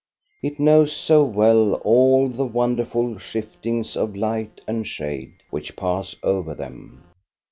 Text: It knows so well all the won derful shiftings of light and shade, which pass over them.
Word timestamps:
It 0.41 0.59
knows 0.59 0.91
so 0.93 1.23
well 1.23 1.75
all 1.75 2.27
the 2.27 2.43
won 2.43 2.75
derful 2.75 3.19
shiftings 3.19 3.95
of 3.95 4.15
light 4.15 4.59
and 4.65 4.87
shade, 4.87 5.43
which 5.51 5.75
pass 5.75 6.15
over 6.23 6.55
them. 6.55 7.03